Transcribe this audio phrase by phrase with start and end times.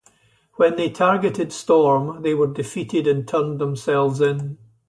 [0.55, 4.57] When they targeted Storm, they were defeated and turned themselves in.